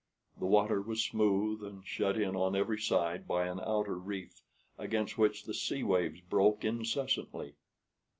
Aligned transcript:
The 0.39 0.47
water 0.47 0.81
was 0.81 1.03
smooth, 1.05 1.63
and 1.63 1.85
shut 1.85 2.17
in 2.19 2.35
on 2.35 2.55
every 2.55 2.79
side 2.79 3.27
by 3.27 3.45
an 3.45 3.59
outer 3.59 3.99
reef 3.99 4.41
against 4.75 5.15
which 5.19 5.43
the 5.43 5.53
sea 5.53 5.83
waves 5.83 6.21
broke 6.21 6.65
incessantly. 6.65 7.53